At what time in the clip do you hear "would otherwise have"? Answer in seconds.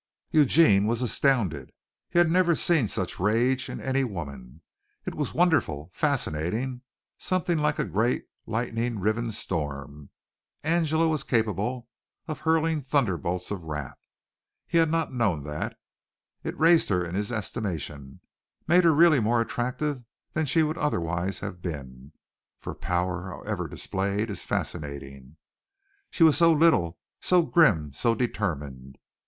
20.63-21.61